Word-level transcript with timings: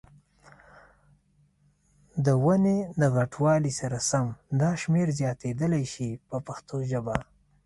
د 2.25 2.27
ونې 2.43 2.77
د 3.01 3.03
غټوالي 3.15 3.71
سره 3.79 3.97
سم 4.09 4.27
دا 4.61 4.71
شمېر 4.81 5.07
زیاتېدلای 5.19 5.85
شي 5.93 6.09
په 6.29 6.37
پښتو 6.47 6.77
ژبه. 6.91 7.15